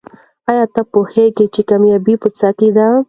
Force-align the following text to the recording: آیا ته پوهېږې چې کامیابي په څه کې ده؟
آیا 0.49 0.65
ته 0.73 0.81
پوهېږې 0.91 1.45
چې 1.53 1.61
کامیابي 1.69 2.15
په 2.21 2.29
څه 2.37 2.49
کې 2.57 2.69
ده؟ 2.75 2.87